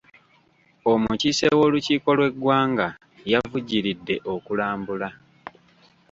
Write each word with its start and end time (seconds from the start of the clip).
Omukiise 0.91 1.47
w'olukiiko 1.57 2.09
lw'eggwanga 2.17 2.87
yavujjiridde 3.31 4.15
okulambula. 4.33 5.09